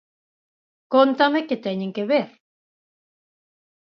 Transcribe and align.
Cóntame 0.93 1.39
que 1.47 1.61
teñen 1.65 1.91
que 1.95 2.03
ver... 2.11 2.29